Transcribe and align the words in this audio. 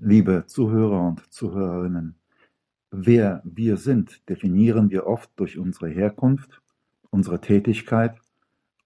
Liebe 0.00 0.44
Zuhörer 0.46 1.08
und 1.08 1.32
Zuhörerinnen, 1.32 2.14
wer 2.92 3.42
wir 3.44 3.76
sind, 3.76 4.28
definieren 4.28 4.90
wir 4.90 5.08
oft 5.08 5.28
durch 5.34 5.58
unsere 5.58 5.88
Herkunft, 5.88 6.62
unsere 7.10 7.40
Tätigkeit 7.40 8.16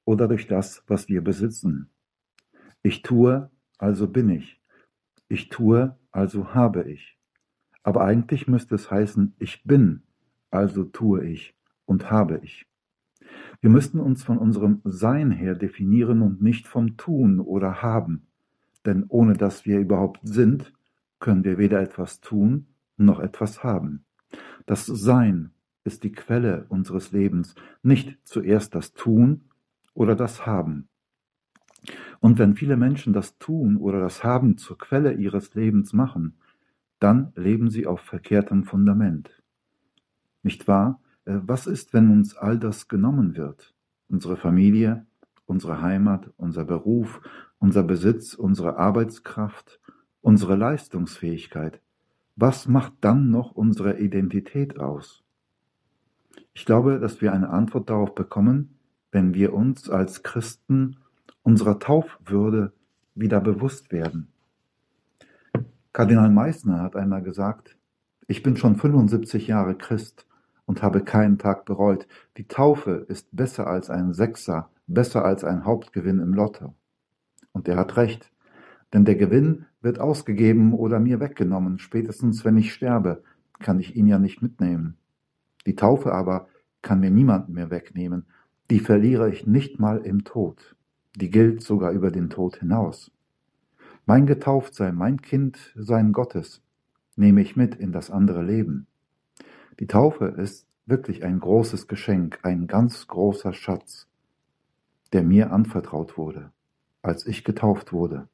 oder 0.06 0.27
durch 0.27 0.46
das, 0.46 0.83
was 0.87 1.09
wir 1.09 1.22
besitzen. 1.22 1.90
Ich 2.83 3.03
tue, 3.03 3.51
also 3.77 4.09
bin 4.09 4.30
ich. 4.30 4.59
Ich 5.29 5.51
tue, 5.51 5.98
also 6.12 6.54
habe 6.54 6.90
ich. 6.90 7.18
Aber 7.82 8.04
eigentlich 8.04 8.48
müsste 8.48 8.74
es 8.76 8.90
heißen, 8.90 9.34
ich 9.38 9.64
bin, 9.64 10.04
also 10.50 10.82
tue 10.82 11.26
ich 11.26 11.54
und 11.84 12.10
habe 12.10 12.40
ich. 12.42 12.66
Wir 13.60 13.68
müssten 13.68 14.00
uns 14.00 14.24
von 14.24 14.38
unserem 14.38 14.80
Sein 14.84 15.30
her 15.30 15.56
definieren 15.56 16.22
und 16.22 16.40
nicht 16.40 16.66
vom 16.66 16.96
Tun 16.96 17.38
oder 17.38 17.82
Haben. 17.82 18.29
Denn 18.86 19.04
ohne 19.08 19.34
dass 19.34 19.66
wir 19.66 19.79
überhaupt 19.79 20.20
sind, 20.22 20.72
können 21.23 21.45
wir 21.45 21.57
weder 21.57 21.80
etwas 21.80 22.20
tun 22.20 22.66
noch 22.99 23.21
etwas 23.21 23.64
haben. 23.64 24.04
Das 24.67 24.85
Sein 24.85 25.53
ist 25.85 26.04
die 26.04 26.12
Quelle 26.12 26.67
unseres 26.68 27.12
Lebens, 27.12 27.54
nicht 27.82 28.18
zuerst 28.25 28.75
das 28.75 28.93
Tun 28.93 29.45
oder 29.95 30.14
das 30.14 30.46
Haben. 30.46 30.89
Und 32.20 32.39
wenn 32.39 32.55
viele 32.55 32.77
Menschen 32.77 33.12
das 33.12 33.39
Tun 33.39 33.77
oder 33.77 34.00
das 34.00 34.22
Haben 34.22 34.58
zur 34.58 34.78
Quelle 34.78 35.14
ihres 35.14 35.55
Lebens 35.55 35.92
machen, 35.92 36.39
dann 36.98 37.33
leben 37.34 37.70
sie 37.70 37.86
auf 37.86 38.00
verkehrtem 38.00 38.64
Fundament. 38.64 39.42
Nicht 40.42 40.69
wahr? 40.69 41.00
Äh, 41.25 41.39
was 41.42 41.67
ist, 41.67 41.92
wenn 41.92 42.11
uns 42.11 42.36
all 42.36 42.59
das 42.59 42.86
genommen 42.86 43.36
wird? 43.36 43.75
Unsere 44.09 44.36
Familie, 44.36 45.06
unsere 45.47 45.83
Heimat, 45.83 46.31
unser 46.36 46.64
Beruf, 46.64 47.20
unser 47.59 47.83
Besitz, 47.83 48.34
unsere 48.34 48.77
Arbeitskraft, 48.77 49.81
unsere 50.22 50.56
Leistungsfähigkeit. 50.56 51.81
Was 52.36 52.67
macht 52.67 52.94
dann 53.03 53.31
noch 53.31 53.53
unsere 53.53 53.98
Identität 53.98 54.78
aus? 54.78 55.23
Ich 56.55 56.65
glaube, 56.65 56.98
dass 56.98 57.20
wir 57.20 57.33
eine 57.33 57.51
Antwort 57.51 57.91
darauf 57.91 58.15
bekommen, 58.15 58.78
wenn 59.11 59.34
wir 59.34 59.53
uns 59.53 59.91
als 59.91 60.23
Christen 60.23 60.97
unserer 61.43 61.78
Taufwürde 61.78 62.73
wieder 63.15 63.41
bewusst 63.41 63.93
werden. 63.93 64.28
Kardinal 65.93 66.31
Meissner 66.31 66.81
hat 66.81 66.97
einmal 66.97 67.23
gesagt, 67.23 67.77
ich 68.27 68.43
bin 68.43 68.56
schon 68.56 68.77
75 68.77 69.47
Jahre 69.47 69.75
Christ 69.75 70.27
und 70.65 70.83
habe 70.83 71.05
keinen 71.05 71.37
Tag 71.39 71.67
bereut. 71.67 72.06
Die 72.39 72.48
Taufe 72.48 73.05
ist 73.09 73.28
besser 73.33 73.67
als 73.67 73.91
ein 73.91 74.15
Sechser, 74.15 74.70
besser 74.87 75.25
als 75.25 75.45
ein 75.45 75.67
Hauptgewinn 75.67 76.20
im 76.20 76.33
Lotto. 76.33 76.75
Und 77.53 77.69
er 77.69 77.77
hat 77.77 77.98
recht, 77.98 78.31
denn 78.93 79.05
der 79.05 79.17
Gewinn 79.17 79.67
wird 79.81 79.98
ausgegeben 79.98 80.75
oder 80.75 81.01
mir 81.01 81.21
weggenommen, 81.21 81.79
spätestens 81.79 82.45
wenn 82.45 82.57
ich 82.57 82.73
sterbe, 82.73 83.23
kann 83.59 83.81
ich 83.81 83.97
ihn 83.97 84.07
ja 84.07 84.19
nicht 84.19 84.43
mitnehmen. 84.43 84.97
Die 85.67 85.77
Taufe 85.77 86.12
aber 86.12 86.49
kann 86.83 87.01
mir 87.01 87.11
niemand 87.11 87.49
mehr 87.49 87.71
wegnehmen, 87.71 88.27
die 88.71 88.81
verliere 88.81 89.31
ich 89.31 89.47
nicht 89.47 89.79
mal 89.79 89.99
im 89.99 90.25
Tod, 90.25 90.77
die 91.17 91.31
gilt 91.31 91.62
sogar 91.62 91.93
über 91.93 92.11
den 92.11 92.31
Tod 92.31 92.57
hinaus. 92.57 93.11
Mein 94.05 94.27
Getauftsein, 94.27 94.97
mein 94.97 95.23
Kind 95.23 95.73
sein 95.77 96.12
Gottes, 96.12 96.61
nehme 97.17 97.41
ich 97.41 97.56
mit 97.56 97.75
in 97.75 97.93
das 97.93 98.11
andere 98.11 98.43
Leben. 98.43 98.87
Die 99.79 99.87
Taufe 99.87 100.27
ist 100.27 100.67
wirklich 100.87 101.25
ein 101.25 101.39
großes 101.39 101.87
Geschenk, 101.87 102.41
ein 102.43 102.67
ganz 102.67 103.06
großer 103.06 103.53
Schatz, 103.53 104.09
der 105.12 105.23
mir 105.23 105.53
anvertraut 105.53 106.17
wurde, 106.17 106.51
als 107.03 107.27
ich 107.27 107.45
getauft 107.45 107.93
wurde. 107.93 108.29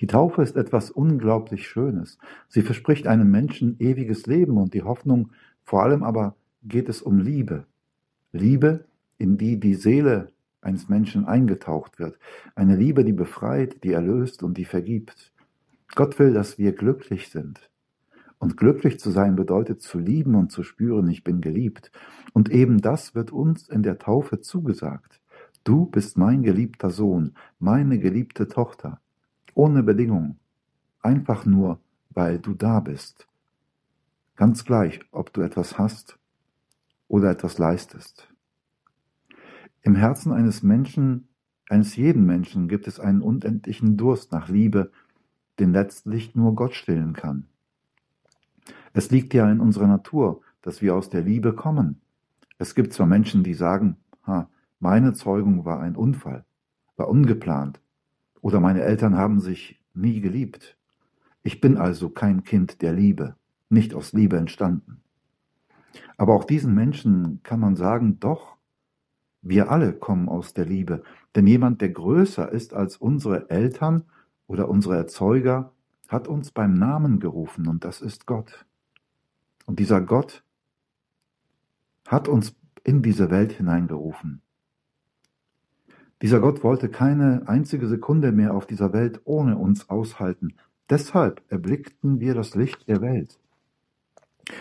Die 0.00 0.06
Taufe 0.06 0.42
ist 0.42 0.56
etwas 0.56 0.90
unglaublich 0.90 1.68
Schönes. 1.68 2.18
Sie 2.48 2.62
verspricht 2.62 3.06
einem 3.06 3.30
Menschen 3.30 3.76
ewiges 3.78 4.26
Leben 4.26 4.56
und 4.56 4.74
die 4.74 4.82
Hoffnung, 4.82 5.30
vor 5.64 5.82
allem 5.82 6.02
aber 6.02 6.36
geht 6.62 6.88
es 6.88 7.02
um 7.02 7.18
Liebe. 7.18 7.66
Liebe, 8.32 8.84
in 9.18 9.38
die 9.38 9.60
die 9.60 9.74
Seele 9.74 10.32
eines 10.60 10.88
Menschen 10.88 11.26
eingetaucht 11.26 11.98
wird. 11.98 12.18
Eine 12.54 12.76
Liebe, 12.76 13.04
die 13.04 13.12
befreit, 13.12 13.84
die 13.84 13.92
erlöst 13.92 14.42
und 14.42 14.56
die 14.56 14.64
vergibt. 14.64 15.32
Gott 15.94 16.18
will, 16.18 16.32
dass 16.32 16.58
wir 16.58 16.72
glücklich 16.72 17.28
sind. 17.28 17.70
Und 18.38 18.56
glücklich 18.56 18.98
zu 18.98 19.10
sein 19.10 19.36
bedeutet 19.36 19.80
zu 19.80 19.98
lieben 19.98 20.34
und 20.34 20.50
zu 20.50 20.62
spüren, 20.62 21.08
ich 21.08 21.22
bin 21.22 21.40
geliebt. 21.40 21.92
Und 22.32 22.50
eben 22.50 22.80
das 22.80 23.14
wird 23.14 23.30
uns 23.30 23.68
in 23.68 23.82
der 23.82 23.98
Taufe 23.98 24.40
zugesagt. 24.40 25.20
Du 25.62 25.86
bist 25.86 26.18
mein 26.18 26.42
geliebter 26.42 26.90
Sohn, 26.90 27.34
meine 27.58 27.98
geliebte 27.98 28.48
Tochter. 28.48 29.00
Ohne 29.54 29.84
Bedingung. 29.84 30.38
Einfach 31.00 31.46
nur, 31.46 31.80
weil 32.10 32.38
du 32.38 32.54
da 32.54 32.80
bist. 32.80 33.28
Ganz 34.36 34.64
gleich, 34.64 35.00
ob 35.12 35.32
du 35.32 35.42
etwas 35.42 35.78
hast 35.78 36.18
oder 37.06 37.30
etwas 37.30 37.58
leistest. 37.58 38.28
Im 39.82 39.94
Herzen 39.94 40.32
eines 40.32 40.62
Menschen, 40.64 41.28
eines 41.68 41.94
jeden 41.94 42.26
Menschen 42.26 42.66
gibt 42.66 42.88
es 42.88 42.98
einen 42.98 43.22
unendlichen 43.22 43.96
Durst 43.96 44.32
nach 44.32 44.48
Liebe, 44.48 44.90
den 45.60 45.72
letztlich 45.72 46.34
nur 46.34 46.56
Gott 46.56 46.74
stillen 46.74 47.12
kann. 47.12 47.46
Es 48.92 49.10
liegt 49.10 49.34
ja 49.34 49.48
in 49.50 49.60
unserer 49.60 49.86
Natur, 49.86 50.40
dass 50.62 50.82
wir 50.82 50.96
aus 50.96 51.10
der 51.10 51.22
Liebe 51.22 51.54
kommen. 51.54 52.00
Es 52.58 52.74
gibt 52.74 52.92
zwar 52.92 53.06
Menschen, 53.06 53.44
die 53.44 53.54
sagen, 53.54 53.98
ha, 54.26 54.48
meine 54.80 55.12
Zeugung 55.12 55.64
war 55.64 55.80
ein 55.80 55.94
Unfall, 55.94 56.44
war 56.96 57.08
ungeplant, 57.08 57.80
oder 58.44 58.60
meine 58.60 58.82
Eltern 58.82 59.16
haben 59.16 59.40
sich 59.40 59.80
nie 59.94 60.20
geliebt. 60.20 60.76
Ich 61.42 61.62
bin 61.62 61.78
also 61.78 62.10
kein 62.10 62.44
Kind 62.44 62.82
der 62.82 62.92
Liebe, 62.92 63.36
nicht 63.70 63.94
aus 63.94 64.12
Liebe 64.12 64.36
entstanden. 64.36 65.00
Aber 66.18 66.34
auch 66.34 66.44
diesen 66.44 66.74
Menschen 66.74 67.40
kann 67.42 67.58
man 67.58 67.74
sagen, 67.74 68.20
doch, 68.20 68.58
wir 69.40 69.70
alle 69.70 69.94
kommen 69.94 70.28
aus 70.28 70.52
der 70.52 70.66
Liebe, 70.66 71.02
denn 71.34 71.46
jemand, 71.46 71.80
der 71.80 71.88
größer 71.88 72.52
ist 72.52 72.74
als 72.74 72.98
unsere 72.98 73.48
Eltern 73.48 74.04
oder 74.46 74.68
unsere 74.68 74.98
Erzeuger, 74.98 75.72
hat 76.08 76.28
uns 76.28 76.50
beim 76.50 76.74
Namen 76.74 77.20
gerufen 77.20 77.66
und 77.66 77.82
das 77.82 78.02
ist 78.02 78.26
Gott. 78.26 78.66
Und 79.64 79.78
dieser 79.78 80.02
Gott 80.02 80.44
hat 82.06 82.28
uns 82.28 82.54
in 82.82 83.00
diese 83.00 83.30
Welt 83.30 83.52
hineingerufen. 83.52 84.42
Dieser 86.24 86.40
Gott 86.40 86.64
wollte 86.64 86.88
keine 86.88 87.42
einzige 87.48 87.86
Sekunde 87.86 88.32
mehr 88.32 88.54
auf 88.54 88.64
dieser 88.64 88.94
Welt 88.94 89.20
ohne 89.24 89.58
uns 89.58 89.90
aushalten. 89.90 90.54
Deshalb 90.88 91.42
erblickten 91.50 92.18
wir 92.18 92.32
das 92.32 92.54
Licht 92.54 92.88
der 92.88 93.02
Welt. 93.02 93.38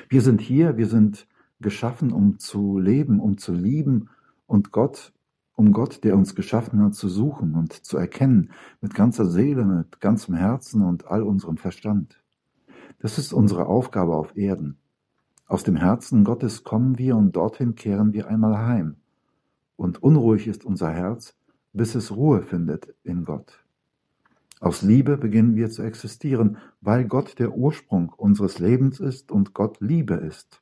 Wir 0.09 0.19
sind 0.19 0.41
hier, 0.41 0.75
wir 0.75 0.88
sind 0.88 1.25
geschaffen, 1.62 2.12
um 2.12 2.38
zu 2.38 2.79
leben, 2.79 3.22
um 3.22 3.38
zu 3.38 3.53
lieben 3.53 4.09
und 4.46 4.73
Gott, 4.73 5.13
um 5.56 5.72
Gott, 5.72 6.03
der 6.03 6.18
uns 6.18 6.35
geschaffen 6.35 6.84
hat, 6.84 6.96
zu 6.96 7.07
suchen 7.07 7.56
und 7.56 7.72
zu 7.72 7.96
erkennen, 7.96 8.52
mit 8.81 8.94
ganzer 8.94 9.25
Seele, 9.25 9.63
mit 9.63 10.02
ganzem 10.02 10.35
Herzen 10.35 10.81
und 10.81 11.07
all 11.07 11.23
unserem 11.23 11.56
Verstand. 11.56 12.22
Das 13.00 13.18
ist 13.18 13.31
unsere 13.31 13.68
Aufgabe 13.68 14.18
auf 14.18 14.35
Erden. 14.35 14.79
Aus 15.47 15.63
dem 15.63 15.78
Herzen 15.78 16.25
Gottes 16.25 16.66
kommen 16.66 16.97
wir 16.97 17.16
und 17.16 17.38
dorthin 17.38 17.75
kehren 17.75 18.12
wir 18.12 18.28
einmal 18.28 18.57
heim. 18.57 18.97
Und 19.78 20.03
unruhig 20.03 20.47
ist 20.47 20.66
unser 20.66 20.91
Herz, 20.91 21.38
bis 21.73 21.95
es 21.95 22.11
Ruhe 22.16 22.44
findet 22.44 22.94
in 23.03 23.25
Gott. 23.25 23.63
Aus 24.59 24.81
Liebe 24.81 25.17
beginnen 25.17 25.56
wir 25.56 25.69
zu 25.69 25.81
existieren, 25.81 26.57
weil 26.79 27.06
Gott 27.06 27.38
der 27.39 27.53
Ursprung 27.53 28.09
unseres 28.16 28.59
Lebens 28.59 29.00
ist 29.01 29.31
und 29.31 29.53
Gott 29.53 29.81
Liebe 29.81 30.13
ist. 30.13 30.61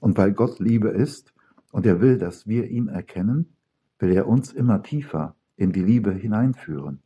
Und 0.00 0.18
weil 0.18 0.32
Gott 0.32 0.58
Liebe 0.58 0.88
ist 0.88 1.32
und 1.70 1.86
er 1.86 2.00
will, 2.00 2.18
dass 2.18 2.48
wir 2.48 2.68
ihn 2.68 2.88
erkennen, 2.88 3.54
will 4.00 4.10
er 4.10 4.26
uns 4.26 4.52
immer 4.52 4.82
tiefer 4.82 5.36
in 5.56 5.70
die 5.70 5.84
Liebe 5.84 6.12
hineinführen. 6.12 7.00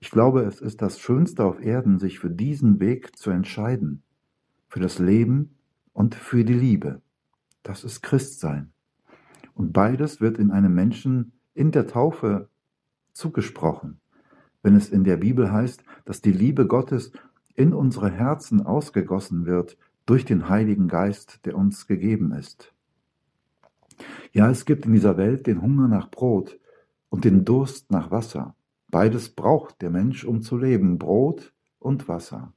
Ich 0.00 0.10
glaube, 0.10 0.42
es 0.42 0.60
ist 0.60 0.82
das 0.82 1.00
Schönste 1.00 1.44
auf 1.44 1.60
Erden, 1.60 1.98
sich 1.98 2.18
für 2.18 2.30
diesen 2.30 2.78
Weg 2.78 3.16
zu 3.16 3.30
entscheiden, 3.30 4.02
für 4.68 4.80
das 4.80 4.98
Leben 4.98 5.56
und 5.92 6.14
für 6.14 6.44
die 6.44 6.54
Liebe. 6.54 7.00
Das 7.62 7.82
ist 7.82 8.02
Christsein. 8.02 8.72
Und 9.54 9.72
beides 9.72 10.20
wird 10.20 10.38
in 10.38 10.50
einem 10.50 10.74
Menschen 10.74 11.32
in 11.58 11.72
der 11.72 11.88
Taufe 11.88 12.48
zugesprochen, 13.12 14.00
wenn 14.62 14.76
es 14.76 14.90
in 14.90 15.02
der 15.02 15.16
Bibel 15.16 15.50
heißt, 15.50 15.82
dass 16.04 16.22
die 16.22 16.30
Liebe 16.30 16.68
Gottes 16.68 17.10
in 17.56 17.74
unsere 17.74 18.10
Herzen 18.10 18.64
ausgegossen 18.64 19.44
wird 19.44 19.76
durch 20.06 20.24
den 20.24 20.48
Heiligen 20.48 20.86
Geist, 20.86 21.44
der 21.44 21.56
uns 21.56 21.88
gegeben 21.88 22.30
ist. 22.30 22.72
Ja, 24.32 24.48
es 24.48 24.66
gibt 24.66 24.86
in 24.86 24.92
dieser 24.92 25.16
Welt 25.16 25.48
den 25.48 25.60
Hunger 25.60 25.88
nach 25.88 26.12
Brot 26.12 26.60
und 27.08 27.24
den 27.24 27.44
Durst 27.44 27.90
nach 27.90 28.12
Wasser. 28.12 28.54
Beides 28.86 29.30
braucht 29.30 29.82
der 29.82 29.90
Mensch, 29.90 30.24
um 30.24 30.42
zu 30.42 30.56
leben, 30.56 30.96
Brot 30.96 31.52
und 31.80 32.06
Wasser. 32.06 32.52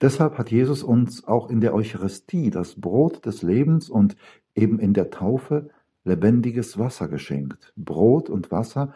Deshalb 0.00 0.38
hat 0.38 0.50
Jesus 0.50 0.82
uns 0.82 1.28
auch 1.28 1.48
in 1.48 1.60
der 1.60 1.72
Eucharistie 1.72 2.50
das 2.50 2.80
Brot 2.80 3.24
des 3.26 3.42
Lebens 3.42 3.88
und 3.88 4.16
eben 4.56 4.80
in 4.80 4.92
der 4.92 5.10
Taufe 5.10 5.70
lebendiges 6.04 6.78
Wasser 6.78 7.08
geschenkt. 7.08 7.72
Brot 7.76 8.28
und 8.28 8.50
Wasser, 8.50 8.92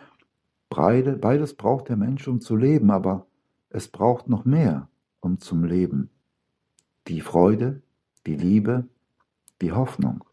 beides 0.69 1.55
braucht 1.55 1.88
der 1.88 1.97
Mensch, 1.97 2.26
um 2.29 2.41
zu 2.41 2.56
leben, 2.56 2.91
aber 2.91 3.26
es 3.70 3.88
braucht 3.88 4.29
noch 4.29 4.44
mehr, 4.44 4.88
um 5.20 5.38
zum 5.38 5.64
Leben. 5.64 6.11
Die 7.08 7.20
Freude, 7.20 7.82
die 8.26 8.37
Liebe, 8.37 8.88
die 9.61 9.73
Hoffnung. 9.73 10.25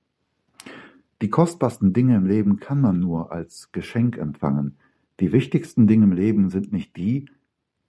Die 1.22 1.30
kostbarsten 1.30 1.94
Dinge 1.94 2.18
im 2.18 2.26
Leben 2.26 2.60
kann 2.60 2.82
man 2.82 3.00
nur 3.00 3.32
als 3.32 3.72
Geschenk 3.72 4.18
empfangen. 4.18 4.78
Die 5.20 5.32
wichtigsten 5.32 5.88
Dinge 5.88 6.06
im 6.06 6.12
Leben 6.12 6.50
sind 6.50 6.74
nicht 6.74 6.98
die, 6.98 7.30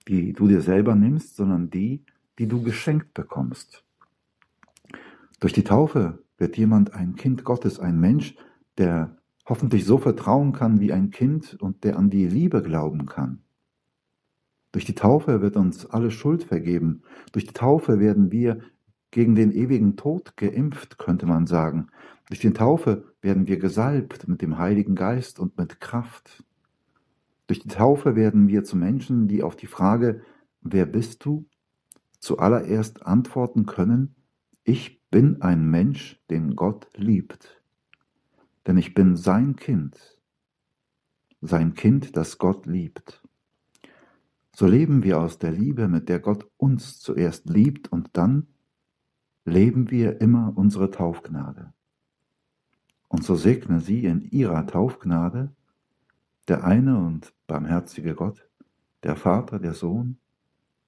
die 0.07 0.33
du 0.33 0.47
dir 0.47 0.61
selber 0.61 0.95
nimmst, 0.95 1.35
sondern 1.35 1.69
die, 1.69 2.03
die 2.37 2.47
du 2.47 2.61
geschenkt 2.61 3.13
bekommst. 3.13 3.83
Durch 5.39 5.53
die 5.53 5.63
Taufe 5.63 6.23
wird 6.37 6.57
jemand 6.57 6.93
ein 6.93 7.15
Kind 7.15 7.43
Gottes, 7.43 7.79
ein 7.79 7.99
Mensch, 7.99 8.35
der 8.77 9.17
hoffentlich 9.45 9.85
so 9.85 9.97
vertrauen 9.97 10.53
kann 10.53 10.79
wie 10.79 10.91
ein 10.91 11.11
Kind 11.11 11.55
und 11.61 11.83
der 11.83 11.97
an 11.97 12.09
die 12.09 12.27
Liebe 12.27 12.61
glauben 12.61 13.05
kann. 13.05 13.41
Durch 14.71 14.85
die 14.85 14.95
Taufe 14.95 15.41
wird 15.41 15.55
uns 15.55 15.85
alle 15.85 16.11
Schuld 16.11 16.43
vergeben. 16.43 17.03
Durch 17.31 17.45
die 17.45 17.53
Taufe 17.53 17.99
werden 17.99 18.31
wir 18.31 18.59
gegen 19.11 19.35
den 19.35 19.53
ewigen 19.53 19.95
Tod 19.95 20.35
geimpft, 20.35 20.97
könnte 20.97 21.25
man 21.25 21.47
sagen. 21.47 21.87
Durch 22.27 22.39
die 22.39 22.51
Taufe 22.51 23.05
werden 23.21 23.47
wir 23.47 23.57
gesalbt 23.57 24.27
mit 24.27 24.41
dem 24.41 24.57
Heiligen 24.57 24.95
Geist 24.95 25.39
und 25.39 25.57
mit 25.57 25.79
Kraft. 25.79 26.43
Durch 27.47 27.59
die 27.59 27.69
Taufe 27.69 28.15
werden 28.15 28.47
wir 28.47 28.63
zu 28.63 28.75
Menschen, 28.75 29.27
die 29.27 29.43
auf 29.43 29.55
die 29.55 29.67
Frage, 29.67 30.21
wer 30.61 30.85
bist 30.85 31.23
du, 31.23 31.45
zuallererst 32.19 33.05
antworten 33.05 33.65
können, 33.65 34.15
ich 34.63 35.01
bin 35.09 35.41
ein 35.41 35.69
Mensch, 35.69 36.19
den 36.29 36.55
Gott 36.55 36.89
liebt. 36.95 37.61
Denn 38.67 38.77
ich 38.77 38.93
bin 38.93 39.15
sein 39.15 39.55
Kind, 39.55 40.19
sein 41.41 41.73
Kind, 41.73 42.17
das 42.17 42.37
Gott 42.37 42.65
liebt. 42.65 43.23
So 44.53 44.65
leben 44.67 45.03
wir 45.03 45.19
aus 45.19 45.37
der 45.37 45.51
Liebe, 45.51 45.87
mit 45.87 46.09
der 46.09 46.19
Gott 46.19 46.49
uns 46.57 46.99
zuerst 46.99 47.49
liebt, 47.49 47.91
und 47.91 48.09
dann 48.13 48.47
leben 49.43 49.91
wir 49.91 50.21
immer 50.21 50.53
unsere 50.55 50.89
Taufgnade. 50.91 51.73
Und 53.07 53.23
so 53.23 53.35
segne 53.35 53.79
sie 53.79 54.05
in 54.05 54.21
ihrer 54.21 54.65
Taufgnade 54.65 55.53
der 56.47 56.63
eine 56.63 56.97
und 56.97 57.33
barmherzige 57.47 58.15
Gott, 58.15 58.47
der 59.03 59.15
Vater, 59.15 59.59
der 59.59 59.73
Sohn 59.73 60.19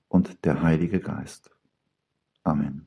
und 0.07 0.45
der 0.45 0.61
Heilige 0.61 0.99
Geist. 0.99 1.51
Amen. 2.43 2.86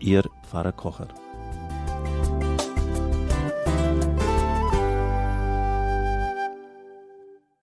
Ihr 0.00 0.22
Pfarrer 0.42 0.72
Kocher. 0.72 1.08